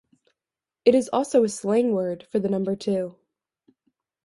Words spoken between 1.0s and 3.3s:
also a slang word for the number two.